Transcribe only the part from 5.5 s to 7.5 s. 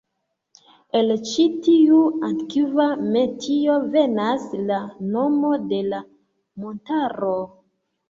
de la montaro.